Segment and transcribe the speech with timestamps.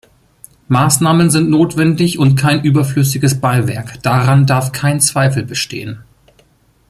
[0.69, 6.03] Maßnahmen sind notwendig und kein überflüssiges Beiwerk, daran darf kein Zweifel bestehen.